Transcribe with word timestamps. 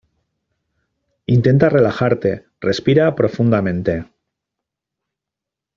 intenta 1.27 1.69
relajarte. 1.69 2.47
respira 2.59 3.13
profundamente. 3.13 4.03